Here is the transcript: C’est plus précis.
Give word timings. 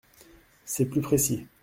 C’est 0.65 0.87
plus 0.87 1.01
précis. 1.01 1.45